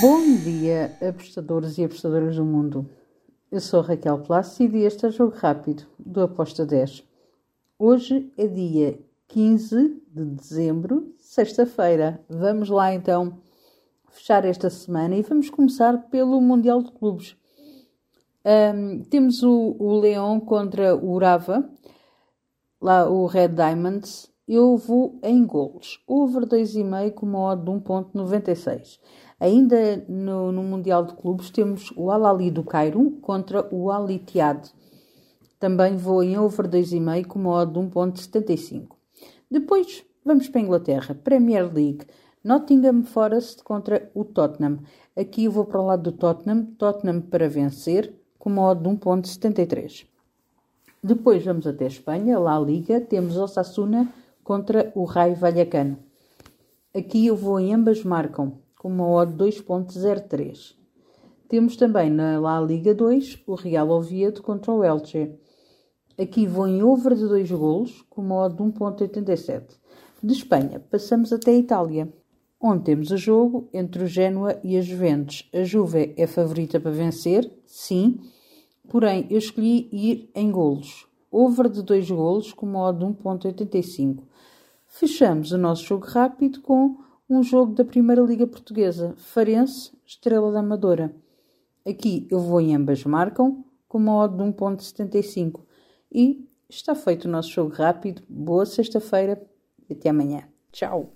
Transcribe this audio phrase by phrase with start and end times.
[0.00, 2.90] Bom dia, apostadores e apostadoras do mundo.
[3.52, 7.04] Eu sou Raquel Plácido e este é o Jogo Rápido do Aposta 10.
[7.78, 12.20] Hoje é dia 15 de dezembro, sexta-feira.
[12.28, 13.38] Vamos lá então
[14.10, 17.36] fechar esta semana e vamos começar pelo Mundial de Clubes.
[18.44, 21.70] Um, temos o, o Leão contra o Urava,
[22.80, 24.28] lá o Red Diamonds.
[24.48, 26.00] Eu vou em golos.
[26.06, 29.00] Over 2,5 com uma odd de 1.96.
[29.40, 34.70] Ainda no, no, Mundial de Clubes temos o Al-Ali do Cairo contra o Al-Ittihad.
[35.58, 38.86] Também vou em over 2,5 com uma odd de 1.75.
[39.50, 41.14] Depois vamos para a Inglaterra.
[41.14, 42.06] Premier League.
[42.44, 44.78] Nottingham Forest contra o Tottenham.
[45.16, 46.66] Aqui eu vou para o lado do Tottenham.
[46.78, 50.06] Tottenham para vencer com uma odd de 1.73.
[51.02, 54.12] Depois vamos até a Espanha, lá a Liga, temos Osasuna
[54.46, 55.98] contra o Raio Vallecano.
[56.94, 60.72] Aqui eu vou em ambas marcam, com uma odd 2.03.
[61.48, 65.34] Temos também na La Liga 2 o Real Oviedo contra o Elche.
[66.16, 69.64] Aqui vou em over de 2 golos, com uma odd de 1.87.
[70.22, 72.08] De Espanha, passamos até a Itália,
[72.60, 75.50] onde temos o jogo entre o Génua e a Juventus.
[75.52, 78.20] A Juve é favorita para vencer, sim,
[78.88, 81.08] Porém, eu escolhi ir em golos.
[81.30, 84.22] Over de 2 golos com modo 1.85.
[84.86, 86.96] Fechamos o nosso jogo rápido com
[87.28, 91.14] um jogo da Primeira Liga Portuguesa, Farense, Estrela da Amadora.
[91.86, 95.60] Aqui eu vou em ambas marcam, com modo de 1.75.
[96.12, 98.22] E está feito o nosso jogo rápido.
[98.28, 99.40] Boa sexta-feira
[99.88, 100.48] e até amanhã.
[100.72, 101.12] Tchau!